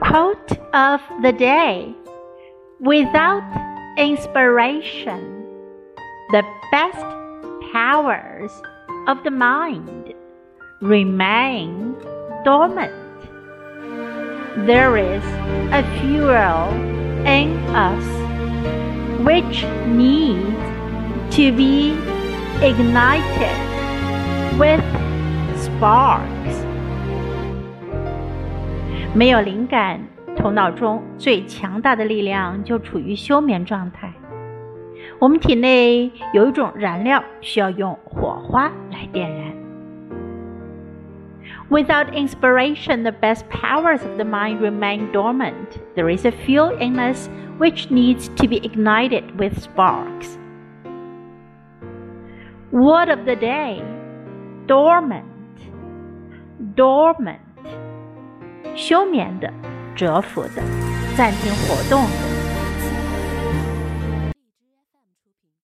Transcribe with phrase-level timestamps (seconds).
[0.00, 1.94] Quote of the day
[2.80, 3.44] Without
[3.96, 5.20] inspiration,
[6.30, 7.04] the best
[7.72, 8.50] powers
[9.06, 10.12] of the mind
[10.80, 11.94] remain
[12.44, 12.92] dormant.
[14.66, 15.24] There is
[15.72, 16.68] a fuel
[17.26, 18.04] in us
[19.24, 21.92] which needs to be
[22.62, 23.58] ignited
[24.58, 24.84] with
[25.62, 26.73] sparks.
[29.13, 29.99] 没有灵感，
[30.35, 34.11] 头脑中最强大的力量就处于休眠状态。
[35.19, 39.51] 我们体内有一种燃料需要用火花来点燃。
[41.69, 45.79] Without inspiration, the best powers of the mind remain dormant.
[45.95, 47.29] There is a fuel in us
[47.59, 50.37] which needs to be ignited with sparks.
[52.71, 53.83] Word of the day
[54.67, 55.25] dormant,
[56.75, 57.39] dormant.
[58.76, 59.52] 休眠的、
[59.94, 60.62] 蛰伏的、
[61.16, 62.33] 暂停活动的。